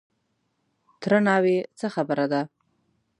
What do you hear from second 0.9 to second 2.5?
_تره ناوې! څه خبره ده؟